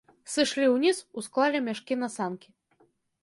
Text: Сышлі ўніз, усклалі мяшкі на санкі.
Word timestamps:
Сышлі 0.35 0.69
ўніз, 0.75 1.01
усклалі 1.21 1.59
мяшкі 1.67 1.93
на 2.05 2.09
санкі. 2.17 2.49